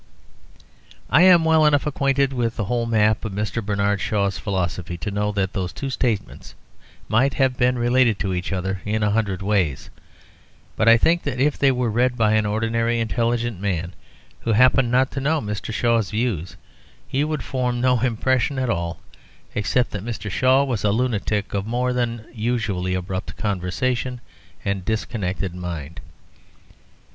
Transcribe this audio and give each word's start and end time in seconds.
I 1.11 1.21
am 1.21 1.45
well 1.45 1.63
enough 1.63 1.85
acquainted 1.85 2.33
with 2.33 2.55
the 2.55 2.65
whole 2.65 2.87
map 2.87 3.23
of 3.23 3.33
Mr. 3.33 3.63
Bernard 3.63 4.01
Shaw's 4.01 4.35
philosophy 4.39 4.97
to 4.97 5.11
know 5.11 5.31
that 5.33 5.53
those 5.53 5.71
two 5.71 5.91
statements 5.91 6.55
might 7.07 7.35
have 7.35 7.55
been 7.55 7.77
related 7.77 8.17
to 8.17 8.33
each 8.33 8.51
other 8.51 8.81
in 8.83 9.03
a 9.03 9.11
hundred 9.11 9.43
ways. 9.43 9.91
But 10.75 10.89
I 10.89 10.97
think 10.97 11.21
that 11.21 11.39
if 11.39 11.55
they 11.55 11.71
were 11.71 11.91
read 11.91 12.17
by 12.17 12.33
an 12.33 12.47
ordinary 12.47 12.99
intelligent 12.99 13.59
man, 13.61 13.93
who 14.39 14.53
happened 14.53 14.89
not 14.89 15.11
to 15.11 15.21
know 15.21 15.39
Mr. 15.39 15.71
Shaw's 15.71 16.09
views, 16.09 16.57
he 17.07 17.23
would 17.23 17.43
form 17.43 17.79
no 17.79 17.99
impression 17.99 18.57
at 18.57 18.71
all 18.71 18.99
except 19.53 19.91
that 19.91 20.03
Mr. 20.03 20.31
Shaw 20.31 20.63
was 20.63 20.83
a 20.83 20.89
lunatic 20.91 21.53
of 21.53 21.67
more 21.67 21.93
than 21.93 22.25
usually 22.33 22.95
abrupt 22.95 23.37
conversation 23.37 24.19
and 24.65 24.83
disconnected 24.83 25.53
mind. 25.53 26.01